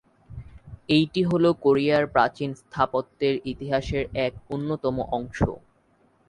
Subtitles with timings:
[0.89, 5.39] এইটি হল কোরিয়ার প্রাচীন স্থাপত্যের ইতিহাসের এক অন্যতম অংশ।